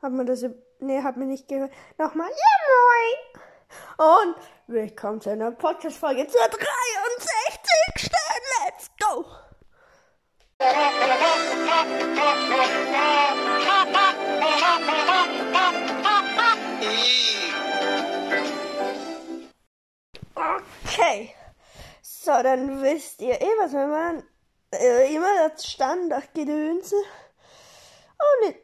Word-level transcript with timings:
Hat 0.00 0.12
man 0.12 0.26
das. 0.26 0.44
Nee, 0.78 1.02
hat 1.02 1.16
man 1.16 1.26
nicht 1.26 1.48
gehört. 1.48 1.72
Nochmal. 1.98 2.28
Ja, 2.28 2.54
moin! 3.98 4.30
Und 4.30 4.36
willkommen 4.68 5.20
zu 5.20 5.30
einer 5.30 5.50
Podcast-Folge 5.50 6.28
zur 6.28 6.40
63. 6.40 8.10
Let's 8.64 8.90
go! 9.00 9.24
Okay. 20.84 21.34
So, 22.02 22.40
dann 22.42 22.82
wisst 22.82 23.20
ihr 23.20 23.40
eh, 23.40 23.46
was 23.58 23.72
wir 23.72 23.88
machen. 23.88 24.22
Äh, 24.72 25.12
immer 25.12 25.48
das 25.48 25.66
Standardgedönse. 25.66 26.94
Oh, 28.20 28.46
nicht. 28.46 28.58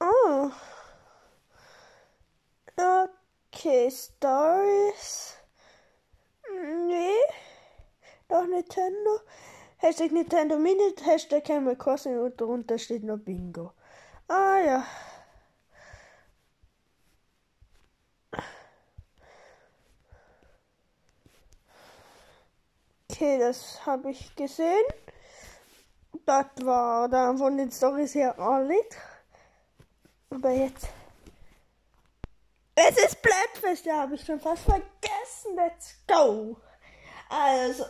Oh. 0.00 0.50
Okay, 3.60 3.90
Stories. 3.90 5.34
Nee. 6.86 7.12
Doch 8.26 8.46
Nintendo. 8.46 9.20
Hashtag 9.76 10.12
Nintendo 10.12 10.56
Mini, 10.56 10.94
Hashtag 11.04 11.50
Animal 11.50 11.76
Crossing 11.76 12.18
und 12.18 12.40
darunter 12.40 12.78
steht 12.78 13.04
noch 13.04 13.18
Bingo. 13.18 13.74
Ah 14.28 14.60
ja. 14.64 14.86
Okay, 23.10 23.38
das 23.38 23.84
habe 23.84 24.12
ich 24.12 24.34
gesehen. 24.36 24.86
Das 26.24 26.46
war 26.62 27.10
dann 27.10 27.36
von 27.36 27.58
den 27.58 27.70
Storys 27.70 28.14
her 28.14 28.38
alles. 28.38 28.86
Aber 30.30 30.50
jetzt. 30.50 30.88
Es 32.74 32.96
ist 32.96 33.22
Blattfest, 33.22 33.84
ja, 33.84 33.98
habe 33.98 34.14
ich 34.14 34.24
schon 34.24 34.40
fast 34.40 34.62
vergessen. 34.62 35.56
Let's 35.56 35.96
go. 36.06 36.56
Also. 37.28 37.84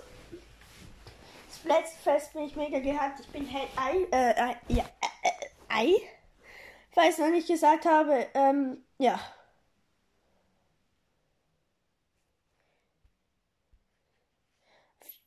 Splatfest 1.61 2.33
bin 2.33 2.45
ich 2.45 2.56
mega 2.56 2.78
gehabt. 2.78 3.20
Ich 3.20 3.28
bin 3.28 3.47
Hey 3.47 3.69
Ei, 3.77 4.06
äh, 4.11 4.55
ja, 4.69 4.84
äh, 5.23 5.47
Ei. 5.69 5.95
Falls 6.91 7.19
ich 7.19 7.25
noch 7.25 7.31
nicht 7.31 7.48
gesagt 7.48 7.84
habe, 7.84 8.28
ähm, 8.34 8.84
ja. 8.98 9.20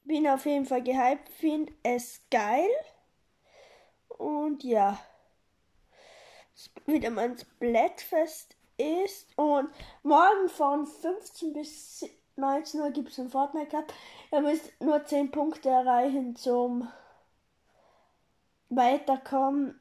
Bin 0.05 0.27
auf 0.27 0.45
jeden 0.45 0.65
Fall 0.65 0.83
gehypt, 0.83 1.29
finde 1.29 1.71
es 1.83 2.21
geil. 2.29 2.69
Und 4.09 4.63
ja. 4.63 4.99
Wieder 6.85 7.09
mal 7.09 7.25
ein 7.25 7.37
Splatfest 7.37 8.55
ist. 8.77 9.27
Und 9.37 9.69
morgen 10.03 10.49
von 10.49 10.85
15 10.85 11.53
bis 11.53 12.05
19 12.35 12.81
Uhr 12.81 12.91
gibt 12.91 13.09
es 13.09 13.19
einen 13.19 13.29
Fortnite 13.29 13.67
Cup. 13.67 13.93
Ihr 14.31 14.41
müsst 14.41 14.71
nur 14.79 15.05
10 15.05 15.31
Punkte 15.31 15.69
erreichen 15.69 16.35
zum 16.35 16.87
Weiterkommen. 18.69 19.79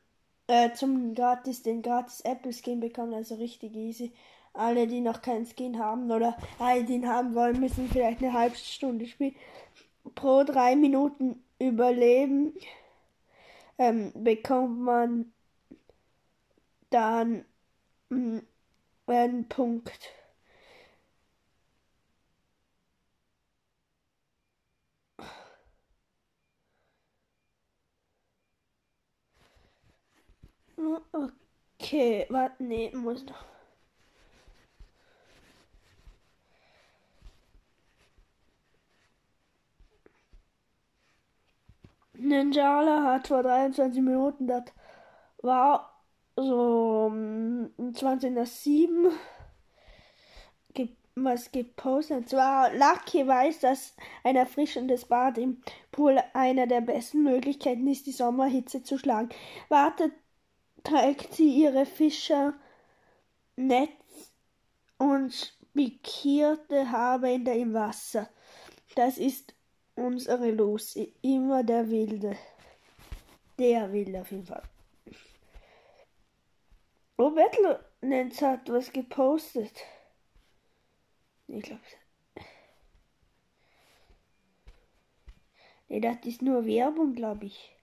Äh, 0.49 0.73
zum 0.75 1.15
gratis, 1.15 1.63
den 1.63 1.83
gratis 1.83 2.21
Apple 2.23 2.53
Skin 2.53 2.81
bekommen, 2.81 3.15
also 3.15 3.37
richtig 3.37 3.75
easy. 3.75 4.13
Alle, 4.53 4.87
die 4.87 5.01
noch 5.01 5.23
keinen 5.23 5.47
Skin 5.47 5.79
haben 5.79 6.11
oder 6.11 6.37
alle, 6.59 6.85
die 6.85 6.95
ihn 6.95 7.09
haben 7.09 7.35
wollen, 7.35 7.61
müssen 7.61 7.89
vielleicht 7.89 8.23
eine 8.23 8.33
halbe 8.33 8.57
Stunde 8.57 9.07
spielen. 9.07 9.35
Pro 10.15 10.43
drei 10.45 10.77
Minuten 10.77 11.43
überleben 11.59 12.53
ähm, 13.79 14.13
bekommt 14.15 14.81
man 14.81 15.33
dann 16.91 17.45
mh, 18.11 18.43
einen 19.07 19.49
Punkt. 19.49 20.11
Okay, 31.81 32.27
warte, 32.31 32.63
nee, 32.65 32.91
muss 32.95 33.25
noch. 33.25 33.45
Ninjala 42.15 43.03
hat 43.05 43.29
vor 43.29 43.43
23 43.43 44.01
Minuten, 44.03 44.47
das 44.47 44.65
war 45.43 45.92
so 46.37 47.13
20 47.95 48.35
nach 48.35 48.47
7 48.47 49.13
was 51.15 51.51
gepostet. 51.53 52.17
Und 52.19 52.29
zwar 52.29 52.73
Lucky 52.75 53.27
weiß, 53.27 53.61
dass 53.61 53.95
ein 54.25 54.37
erfrischendes 54.37 55.05
Bad 55.05 55.39
im 55.39 55.63
Pool 55.91 56.19
einer 56.33 56.67
der 56.67 56.81
besten 56.81 57.23
Möglichkeiten 57.23 57.87
ist, 57.87 58.07
die 58.07 58.13
Sommerhitze 58.13 58.83
zu 58.83 58.99
schlagen. 58.99 59.29
Wartet 59.69 60.13
trägt 60.85 61.35
sie 61.35 61.49
ihre 61.49 61.87
Fischernetz 61.87 62.55
und 64.99 65.33
spikierte 65.33 66.91
Haarbänder 66.91 67.55
im 67.55 67.75
Wasser. 67.75 68.29
Das 68.95 69.19
ist 69.19 69.55
unsere 69.95 70.51
Lucy, 70.51 71.15
immer 71.23 71.63
der 71.63 71.91
Wilde. 71.91 72.37
Der 73.59 73.93
Wilde 73.93 74.21
auf 74.21 74.31
jeden 74.31 74.47
Fall. 74.47 74.63
Oh, 77.25 77.31
Battlenetz 77.31 78.43
hat 78.43 78.69
was 78.69 78.93
gepostet. 78.93 79.85
Ich 81.47 81.63
glaube. 81.63 81.81
Nee, 85.89 86.01
das 86.01 86.17
ist 86.25 86.43
nur 86.43 86.67
Werbung, 86.67 87.15
glaube 87.15 87.47
ich. 87.47 87.77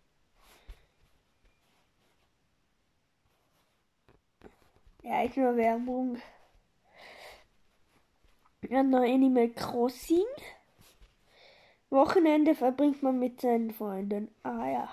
Ja, 5.04 5.24
ich 5.24 5.38
nur 5.38 5.56
Werbung. 5.56 6.22
Ja, 8.70 8.84
noch 8.84 9.04
Animal 9.04 9.52
Crossing. 9.52 10.28
Wochenende 11.90 12.56
verbringt 12.56 13.02
man 13.04 13.18
mit 13.18 13.40
seinen 13.40 13.72
Freunden. 13.72 14.36
Ah 14.44 14.68
ja. 14.68 14.92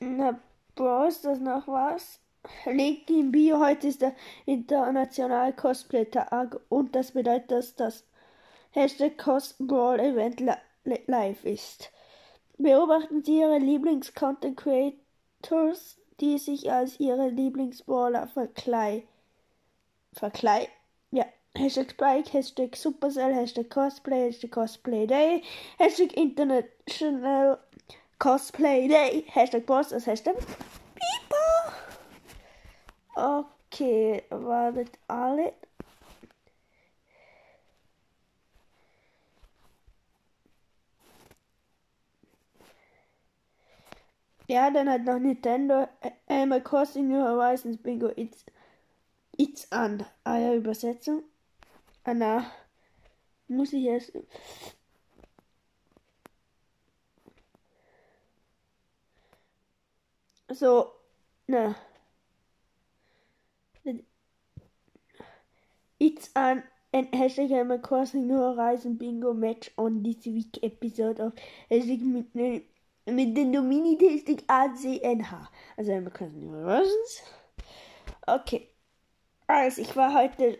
Na, 0.00 0.40
Bros, 0.74 1.20
das 1.20 1.38
noch 1.38 1.68
was? 1.68 2.18
Legt 2.64 3.10
im 3.10 3.32
Bio, 3.32 3.60
heute 3.60 3.88
ist 3.88 4.00
der 4.02 4.14
internationale 4.46 5.52
Cosplay-Tag 5.52 6.60
und 6.68 6.94
das 6.94 7.10
bedeutet, 7.12 7.50
dass 7.50 7.74
das 7.76 8.04
Hashtag 8.70 9.18
Cosbrawl 9.18 10.00
Event 10.00 10.42
live 11.06 11.44
ist. 11.44 11.90
Beobachten 12.58 13.22
Sie 13.22 13.40
Ihre 13.40 13.58
Lieblings-Content-Creators 13.58 15.98
die 16.22 16.38
sich 16.38 16.70
als 16.70 17.00
ihre 17.00 17.28
Lieblingsbrawler 17.28 18.28
verkleiden. 18.28 19.06
Verkleiden? 20.12 20.68
Ja. 21.10 21.26
Hashtag 21.56 21.90
Spike, 21.90 22.32
Hashtag 22.32 22.76
Supercell, 22.76 23.34
Hashtag 23.34 23.68
Cosplay, 23.68 24.26
Hashtag 24.26 24.52
Cosplay 24.52 25.06
Day, 25.06 25.42
Hashtag 25.78 26.16
International 26.16 27.58
Cosplay 28.18 28.88
Day, 28.88 29.24
Hashtag 29.26 29.66
Boss, 29.66 29.88
das 29.88 30.06
Hashtag 30.06 30.36
Pipa. 30.36 31.41
Okay, 33.16 34.22
wartet 34.30 34.98
alle. 35.08 35.54
Ja, 44.48 44.70
dann 44.70 44.88
hat 44.90 45.04
noch 45.04 45.18
Nintendo 45.18 45.88
Animal 46.28 46.62
Crossing 46.62 47.08
New 47.08 47.20
Horizons 47.22 47.78
Bingo 47.82 48.08
It's, 48.16 48.44
it's 49.38 49.70
an. 49.72 50.04
Ah 50.24 50.38
ja, 50.38 50.54
Übersetzung. 50.54 51.24
Anna. 52.04 52.46
Muss 53.48 53.72
ich 53.72 53.84
erst. 53.84 54.12
So, 60.52 60.92
na. 61.48 61.74
It's 66.12 66.28
an 66.34 66.62
and 66.92 67.10
hashtag 67.12 67.50
Animal 67.52 67.78
Crossing 67.78 68.28
Horizon 68.28 68.96
Bingo 68.96 69.32
Match 69.32 69.70
on 69.78 70.02
this 70.02 70.26
week 70.26 70.58
episode 70.62 71.18
of 71.18 71.32
hashtag 71.70 72.02
mit 73.06 73.34
den 73.34 73.52
Domini-Tasting 73.52 74.42
ACNH. 74.46 75.48
Also 75.78 75.90
wir 75.90 76.10
können 76.10 76.50
Horizons. 76.50 77.22
Okay. 78.26 78.68
Also 79.46 79.80
ich 79.80 79.96
war 79.96 80.12
heute 80.12 80.58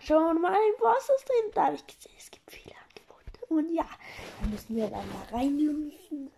schon 0.00 0.40
mal 0.40 0.54
im 0.54 0.80
Bosses 0.80 1.24
drin. 1.26 1.52
Da 1.54 1.66
habe 1.66 1.76
ich 1.76 1.86
gesehen, 1.86 2.14
es 2.18 2.30
gibt 2.30 2.50
viele 2.50 2.74
Angebote. 2.74 3.44
Und 3.50 3.74
ja, 3.74 3.86
da 4.40 4.48
müssen 4.48 4.74
wir 4.74 4.88
dann 4.88 5.06
mal 5.12 5.38
reinlunzen. 5.38 6.30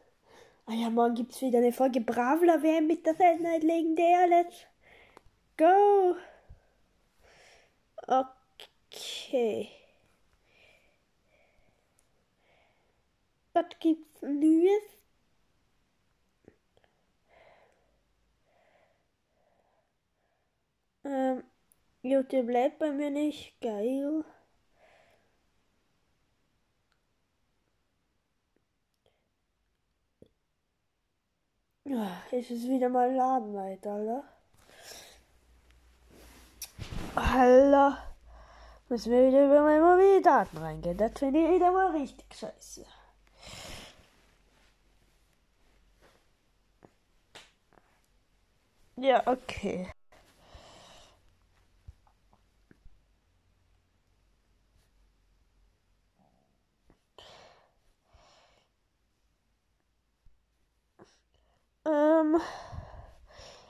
Ah 0.66 0.74
ja, 0.74 0.90
morgen 0.90 1.14
gibt 1.14 1.34
es 1.34 1.40
wieder 1.40 1.58
eine 1.58 1.70
Folge 1.70 2.00
Bravler 2.00 2.64
WM 2.64 2.88
mit 2.88 3.06
der 3.06 3.14
Seltenheit 3.14 3.62
legendär. 3.62 4.26
Let's 4.26 4.66
go. 5.56 6.16
Okay. 8.08 9.70
Was 13.54 13.66
gibt's 13.80 14.22
Neues? 14.22 14.82
Ähm, 21.04 21.42
YouTube 22.02 22.48
lädt 22.50 22.78
bei 22.78 22.90
mir 22.92 23.10
nicht. 23.10 23.60
Geil. 23.60 24.24
Ja, 31.84 32.22
ist 32.32 32.50
es 32.50 32.68
wieder 32.68 32.88
mal 32.90 33.12
Ladenweit, 33.14 33.86
Alter. 33.86 34.24
Alter. 37.16 37.98
Müssen 38.88 39.12
wir 39.12 39.28
wieder 39.28 39.46
über 39.46 39.62
meine 39.62 39.82
Mobildaten 39.82 40.58
reingehen. 40.58 40.96
Das 40.98 41.12
finde 41.18 41.40
ich 41.40 41.50
wieder 41.54 41.72
mal 41.72 41.90
richtig 41.96 42.26
scheiße. 42.34 42.84
Ja, 48.96 49.22
okay. 49.26 49.88
Ähm, 61.86 62.38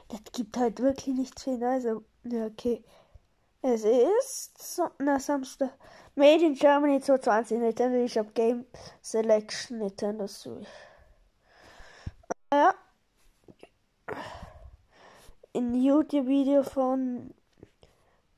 das 0.08 0.20
gibt 0.32 0.56
halt 0.56 0.80
wirklich 0.80 1.14
nichts 1.16 1.44
viel. 1.44 1.62
Also, 1.64 2.04
ja, 2.24 2.46
okay. 2.46 2.82
Es 3.68 3.84
ist 3.84 4.80
na, 4.98 5.18
Samstag. 5.18 5.72
Made 6.14 6.44
in 6.44 6.54
Germany 6.54 7.00
2020 7.00 7.58
Nintendo 7.58 7.98
eShop 7.98 8.32
Game 8.32 8.64
Selection 9.02 9.78
Nintendo 9.78 10.28
Switch. 10.28 10.68
Ja. 12.52 12.72
Ein 15.52 15.74
YouTube-Video 15.74 16.62
von 16.62 17.34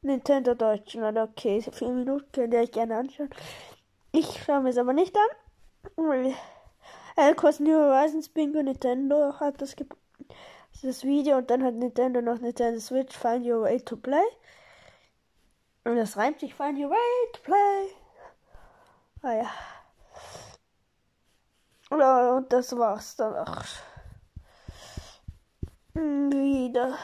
Nintendo 0.01 0.55
Deutschland. 0.55 1.19
Okay, 1.19 1.61
vier 1.61 1.91
Minuten 1.91 2.33
könnt 2.33 2.55
ihr 2.55 2.61
euch 2.61 2.73
gerne 2.73 2.97
anschauen. 2.97 3.29
Ich 4.13 4.43
schaue 4.43 4.63
mir 4.63 4.71
es 4.71 4.79
aber 4.79 4.95
nicht 4.95 5.15
an. 5.15 6.35
Elcos 7.17 7.61
New 7.61 7.77
Horizons 7.77 8.31
Bingo 8.31 8.63
Nintendo 8.63 9.39
hat 9.39 9.61
das, 9.61 9.77
das 10.83 11.05
Video 11.05 11.37
und 11.37 11.51
dann 11.51 11.65
hat 11.65 11.75
Nintendo 11.75 12.23
noch 12.23 12.39
Nintendo 12.39 12.81
Switch 12.81 13.15
Find 13.15 13.45
Your 13.45 13.65
Way 13.65 13.83
to 13.83 13.99
Play. 13.99 14.25
Und 15.89 15.97
das 15.97 16.19
reimt 16.19 16.39
sich 16.39 16.55
Find 16.55 16.79
Your 16.79 16.91
Way 16.91 17.33
to 17.33 17.41
Play. 17.41 17.89
Ah 19.23 19.33
ja. 19.33 19.51
Ja, 21.91 22.37
und 22.37 22.53
das 22.53 22.77
war's 22.77 23.17
dann 23.17 23.35
auch. 23.37 23.65
Wieder. 25.95 26.99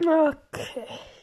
Okay. 0.00 1.17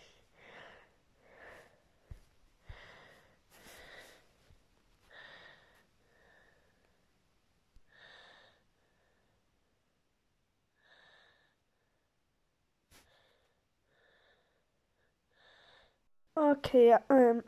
Okay, 16.38 16.98
ähm, 17.10 17.44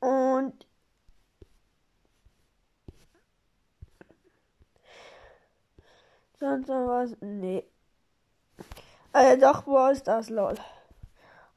und 0.00 0.66
sonst 6.38 6.68
noch 6.68 6.86
was? 6.86 7.16
Nee. 7.20 7.64
Äh, 9.14 9.38
doch, 9.38 9.66
wo 9.66 9.86
ist 9.88 10.06
das, 10.06 10.28
lol? 10.28 10.54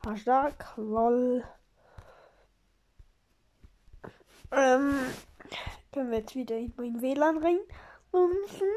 Hashtag, 0.06 0.54
lol. 0.78 1.44
Ähm, 4.52 5.00
können 5.92 6.12
wir 6.12 6.20
jetzt 6.20 6.36
wieder 6.36 6.56
in 6.56 6.74
mein 6.78 7.02
WLAN 7.02 7.42
bumsen? 8.12 8.68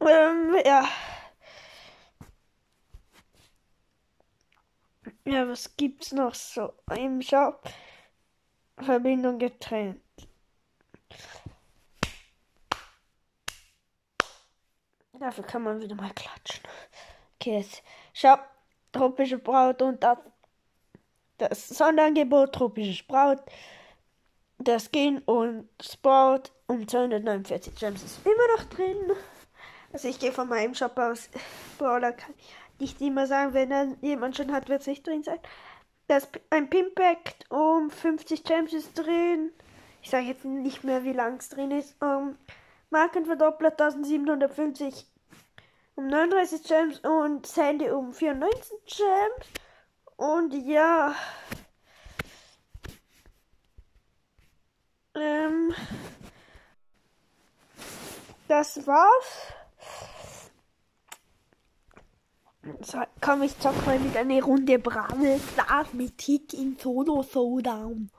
Ähm, 0.00 0.56
ja. 0.64 0.84
Ja, 5.28 5.46
was 5.46 5.76
gibt's 5.76 6.12
noch 6.12 6.34
so 6.34 6.72
im 6.96 7.20
Shop? 7.20 7.62
Verbindung 8.78 9.38
getrennt. 9.38 10.00
Dafür 15.12 15.44
kann 15.44 15.64
man 15.64 15.82
wieder 15.82 15.96
mal 15.96 16.14
klatschen. 16.14 16.62
Okay, 17.34 17.58
jetzt 17.58 17.82
Shop, 18.14 18.40
tropische 18.90 19.36
Braut 19.36 19.82
und 19.82 20.02
das, 20.02 20.16
das 21.36 21.68
Sonderangebot, 21.68 22.54
tropische 22.54 23.04
Braut, 23.04 23.42
das 24.56 24.86
Skin 24.86 25.18
und 25.26 25.68
Sprout 25.82 26.44
um 26.68 26.88
249 26.88 27.74
Gems 27.74 28.02
ist 28.02 28.24
immer 28.24 28.56
noch 28.56 28.64
drin. 28.70 29.12
Also 29.92 30.08
ich 30.08 30.18
gehe 30.18 30.32
von 30.32 30.48
meinem 30.48 30.74
Shop 30.74 30.96
aus. 30.96 31.28
Brawler 31.76 32.12
kann 32.12 32.32
ich 32.38 32.67
nicht 32.80 33.00
immer 33.00 33.26
sagen, 33.26 33.54
wenn 33.54 33.70
er 33.70 33.96
jemand 34.00 34.36
schon 34.36 34.52
hat, 34.52 34.68
wird 34.68 34.82
es 34.82 34.86
nicht 34.86 35.06
drin 35.06 35.22
sein. 35.22 35.38
Das, 36.06 36.28
ein 36.50 36.70
Pimpact 36.70 37.50
um 37.50 37.90
50 37.90 38.44
Gems 38.44 38.72
ist 38.72 38.94
drin. 38.94 39.50
Ich 40.02 40.10
sage 40.10 40.26
jetzt 40.26 40.44
nicht 40.44 40.84
mehr, 40.84 41.04
wie 41.04 41.12
lang 41.12 41.36
es 41.36 41.48
drin 41.48 41.70
ist. 41.70 42.00
Um, 42.02 42.36
Markenverdoppler 42.90 43.72
1750 43.72 45.06
um 45.96 46.06
39 46.06 46.62
Gems 46.62 47.00
und 47.00 47.46
Sandy 47.46 47.90
um 47.90 48.12
94 48.12 48.70
Gems. 48.86 49.46
Und 50.16 50.54
ja. 50.54 51.14
Ähm, 55.14 55.74
das 58.46 58.86
war's. 58.86 59.52
So, 62.82 63.02
komm, 63.20 63.42
ich 63.42 63.58
zock 63.58 63.86
mal 63.86 63.98
mit 63.98 64.16
einer 64.16 64.42
Runde 64.42 64.78
Bravel 64.78 65.40
Stars 65.52 65.92
mit 65.92 66.18
Tick 66.18 66.52
in 66.54 66.76
Solo 66.76 67.22
Showdown. 67.22 68.10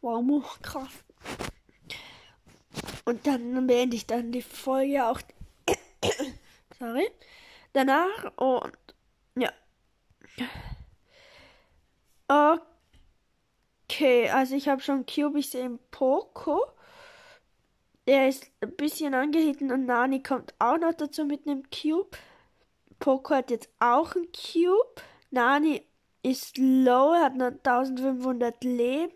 Wow, 0.00 0.58
krass. 0.62 0.90
Und 3.04 3.26
dann 3.26 3.66
beende 3.66 3.96
ich 3.96 4.06
dann 4.06 4.32
die 4.32 4.42
Folge 4.42 5.04
auch. 5.04 5.20
Sorry. 6.78 7.08
Danach 7.72 8.32
und 8.36 8.72
ja. 9.36 9.52
Okay, 13.90 14.28
also 14.30 14.54
ich 14.54 14.68
habe 14.68 14.82
schon 14.82 15.06
Cube, 15.06 15.38
ich 15.38 15.50
sehe 15.50 15.78
Poco. 15.90 16.60
Der 18.06 18.28
ist 18.28 18.50
ein 18.60 18.74
bisschen 18.76 19.14
angehitten 19.14 19.70
und 19.72 19.86
Nani 19.86 20.22
kommt 20.22 20.54
auch 20.58 20.78
noch 20.78 20.94
dazu 20.94 21.24
mit 21.24 21.46
einem 21.46 21.64
Cube. 21.70 22.16
Poco 22.98 23.34
hat 23.34 23.50
jetzt 23.50 23.68
auch 23.78 24.14
ein 24.14 24.28
Cube. 24.32 25.02
Nani 25.30 25.82
ist 26.22 26.58
low, 26.58 27.14
hat 27.14 27.36
noch 27.36 27.46
1500 27.46 28.62
Leben. 28.64 29.12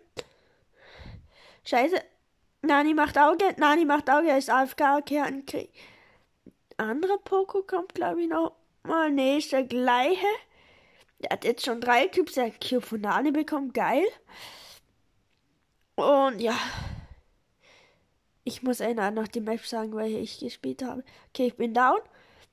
Scheiße. 1.65 2.01
Nani 2.61 2.93
macht 2.93 3.17
Auge. 3.17 3.55
Nani 3.57 3.85
macht 3.85 4.09
Auge, 4.09 4.29
er 4.29 4.37
ist 4.37 4.49
AFK. 4.49 4.97
Okay, 4.99 5.19
ein 5.19 5.45
Krieg. 5.45 5.71
Andere 6.77 7.17
Poco 7.19 7.61
kommt, 7.63 7.93
glaube 7.93 8.21
ich, 8.21 8.29
noch 8.29 8.55
mal. 8.83 9.11
Nee, 9.11 9.37
ist 9.37 9.51
der 9.51 9.63
gleiche. 9.63 10.25
Der 11.19 11.31
hat 11.31 11.45
jetzt 11.45 11.65
schon 11.65 11.81
drei 11.81 12.07
Cubes. 12.07 12.33
Der 12.33 12.47
hat 12.47 12.61
Cube 12.61 12.81
von 12.85 13.01
Nani 13.01 13.31
bekommen. 13.31 13.73
Geil. 13.73 14.05
Und 15.95 16.39
ja. 16.39 16.57
Ich 18.45 18.63
muss 18.63 18.81
einer 18.81 19.11
noch 19.11 19.27
die 19.27 19.39
Map 19.39 19.65
sagen, 19.65 19.93
weil 19.93 20.13
ich 20.15 20.39
gespielt 20.39 20.83
habe. 20.83 21.03
Okay, 21.29 21.47
ich 21.47 21.55
bin 21.55 21.73
down. 21.73 21.99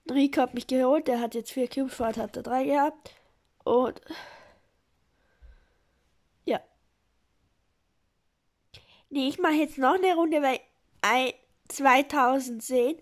Rico 0.09 0.43
hat 0.43 0.55
mich 0.55 0.67
geholt, 0.67 1.09
der 1.09 1.21
hat 1.21 1.35
jetzt 1.35 1.53
vier 1.53 1.69
Cubes, 1.69 1.95
vorher 1.95 2.23
hat 2.23 2.37
er 2.37 2.43
drei 2.43 2.65
gehabt. 2.65 3.15
Und 3.65 4.01
ja. 6.45 6.61
Nee, 9.09 9.29
ich 9.29 9.39
mache 9.39 9.55
jetzt 9.55 9.79
noch 9.79 9.95
eine 9.95 10.15
Runde, 10.15 10.43
2000 11.69 12.63
sehen. 12.63 12.99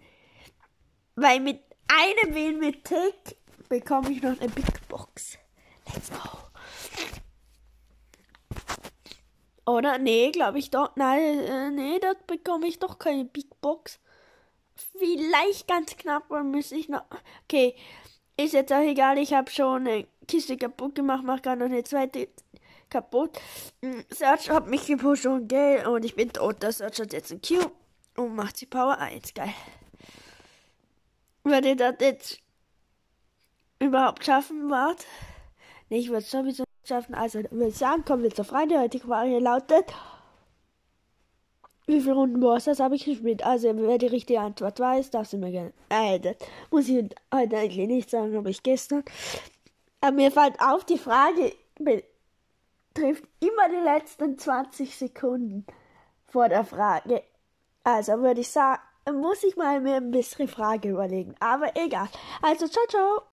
Weil 1.17 1.41
mit 1.41 1.61
einem 1.89 2.35
Win 2.35 2.59
mit 2.59 2.85
Tick 2.85 3.37
bekomme 3.69 4.13
ich 4.13 4.23
noch 4.23 4.39
eine 4.41 4.49
Big 4.51 4.89
Box. 4.89 5.39
Let's 5.87 6.11
go. 6.11 6.39
Oder? 9.67 9.99
Nee, 9.99 10.31
glaube 10.31 10.59
ich 10.59 10.71
doch. 10.71 10.97
Nein, 10.97 11.41
äh, 11.41 11.71
nee, 11.71 11.99
da 11.99 12.13
bekomme 12.27 12.67
ich 12.67 12.79
doch 12.79 12.99
keine 12.99 13.25
Big 13.25 13.61
Box. 13.61 14.01
Vielleicht 14.99 15.69
ganz 15.69 15.97
knapp, 15.97 16.25
weil 16.29 16.45
muss 16.45 16.73
ich 16.73 16.89
noch. 16.89 17.05
Okay, 17.45 17.75
ist 18.37 18.55
jetzt 18.55 18.73
auch 18.73 18.81
egal. 18.81 19.19
Ich 19.19 19.33
habe 19.33 19.51
schon 19.51 19.87
eine 19.87 20.07
Kiste 20.27 20.57
kaputt 20.57 20.95
gemacht, 20.95 21.23
mach 21.25 21.43
gerade 21.43 21.61
noch 21.61 21.67
eine 21.67 21.85
zweite 21.85 22.29
kaputt. 22.89 23.39
Hm, 23.83 24.05
Search 24.11 24.51
hat 24.51 24.67
mich 24.67 24.87
gepusht 24.87 25.27
und 25.27 25.49
gell, 25.49 25.87
und 25.87 26.05
ich 26.05 26.15
bin 26.15 26.33
tot. 26.33 26.63
Der 26.63 26.73
Search 26.73 27.01
hat 27.01 27.13
jetzt 27.13 27.33
ein 27.33 27.41
Cube 27.43 27.73
und 28.17 28.35
macht 28.35 28.57
sie 28.57 28.67
Power 28.67 28.99
1. 28.99 29.35
Geil. 29.35 29.55
Würde 31.45 31.77
das 31.77 31.95
jetzt 32.01 32.41
überhaupt 33.79 34.25
schaffen, 34.25 34.71
wart? 34.71 35.07
Nee, 35.89 35.99
ich 35.99 36.09
würde 36.09 36.21
es 36.21 36.31
sowieso 36.31 36.65
schaffen. 36.85 37.15
Also, 37.15 37.41
würde 37.51 37.69
ich 37.69 37.77
sagen, 37.77 38.05
kommen 38.05 38.23
wir 38.23 38.35
zur 38.35 38.45
Frage. 38.45 38.89
Die 38.89 38.99
Frage 38.99 39.39
lautet, 39.39 39.87
wie 41.89 42.01
viele 42.01 42.15
Runden 42.15 42.41
Bosses 42.41 42.81
habe 42.81 42.95
ich 42.95 43.05
gespielt? 43.05 43.45
Also, 43.45 43.71
wer 43.75 43.99
die 43.99 44.07
richtige 44.07 44.41
Antwort 44.41 44.79
weiß, 44.79 45.11
darf 45.11 45.27
sie 45.27 45.39
mir 45.39 45.51
gerne. 45.51 45.73
Äh, 45.89 46.21
das 46.21 46.37
muss 46.71 46.89
ich 46.89 47.09
heute 47.35 47.57
eigentlich 47.57 47.89
nicht 47.89 48.11
sagen, 48.11 48.37
aber 48.37 48.51
ich 48.51 48.63
gestern. 48.63 49.03
Aber 50.01 50.13
mir 50.13 50.31
fällt 50.31 50.61
auf, 50.61 50.85
die 50.85 50.99
Frage 50.99 51.53
betrifft 51.79 53.25
immer 53.41 53.69
die 53.71 53.85
letzten 53.85 54.39
20 54.39 54.97
Sekunden 54.97 55.67
vor 56.27 56.49
der 56.49 56.65
Frage. 56.65 57.23
Also 57.85 58.21
würde 58.21 58.43
ich 58.43 58.51
sagen, 58.51 58.81
muss 59.13 59.43
ich 59.43 59.57
mal 59.57 59.81
mir 59.81 59.97
ein 59.97 60.11
bisschen 60.11 60.47
Frage 60.47 60.91
überlegen. 60.91 61.35
Aber 61.41 61.75
egal. 61.75 62.09
Also, 62.43 62.69
ciao, 62.69 62.85
ciao. 62.89 63.23